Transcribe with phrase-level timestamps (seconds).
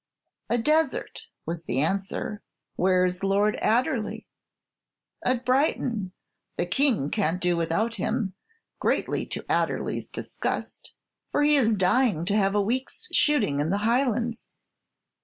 [0.49, 2.41] "A desert," was the answer.
[2.75, 4.25] "Where's Lord Adderley?"
[5.23, 6.11] "At Brighton.
[6.57, 8.33] The King can't do without him,
[8.79, 10.95] greatly to Adderley's disgust;
[11.31, 14.49] for he is dying to have a week's shooting in the Highlands."